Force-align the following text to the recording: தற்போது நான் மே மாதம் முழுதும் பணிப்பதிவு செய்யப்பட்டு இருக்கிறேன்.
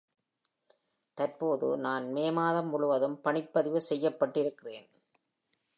தற்போது 1.17 1.77
நான் 1.77 2.11
மே 2.11 2.25
மாதம் 2.31 2.67
முழுதும் 2.67 3.19
பணிப்பதிவு 3.23 3.81
செய்யப்பட்டு 3.81 4.39
இருக்கிறேன். 4.39 4.87